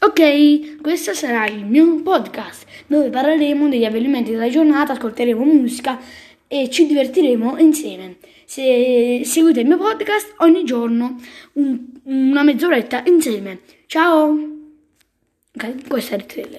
Ok, 0.00 0.80
questo 0.80 1.12
sarà 1.12 1.48
il 1.48 1.64
mio 1.64 2.00
podcast 2.02 2.64
dove 2.86 3.10
parleremo 3.10 3.68
degli 3.68 3.84
avvenimenti 3.84 4.30
della 4.30 4.48
giornata, 4.48 4.92
ascolteremo 4.92 5.42
musica 5.42 5.98
e 6.46 6.70
ci 6.70 6.86
divertiremo 6.86 7.58
insieme. 7.58 8.18
Se 8.44 9.22
seguite 9.24 9.60
il 9.60 9.66
mio 9.66 9.76
podcast 9.76 10.34
ogni 10.38 10.62
giorno, 10.62 11.20
un, 11.54 11.84
una 12.04 12.44
mezz'oretta 12.44 13.02
insieme. 13.06 13.60
Ciao! 13.86 14.38
Ok, 15.54 15.88
questo 15.88 16.14
è 16.14 16.18
il 16.18 16.26
trailer. 16.26 16.56